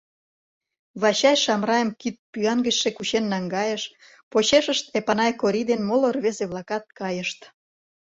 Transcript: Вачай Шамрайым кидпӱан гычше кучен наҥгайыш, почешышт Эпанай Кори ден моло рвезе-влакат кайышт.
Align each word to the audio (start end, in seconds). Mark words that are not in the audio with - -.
Вачай 1.01 1.37
Шамрайым 1.43 1.89
кидпӱан 2.01 2.59
гычше 2.65 2.89
кучен 2.97 3.25
наҥгайыш, 3.33 3.83
почешышт 4.31 4.85
Эпанай 4.97 5.31
Кори 5.41 5.61
ден 5.69 5.81
моло 5.89 6.07
рвезе-влакат 6.15 6.83
кайышт. 6.99 7.39